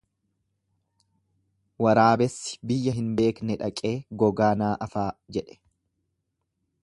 Waraabessi 1.87 2.57
biyya 2.71 2.95
hin 2.95 3.13
beekne 3.19 3.59
dhaqee 3.63 3.93
gogaa 4.23 4.53
naa 4.63 4.75
afaa 4.87 5.07
jedhe. 5.37 5.61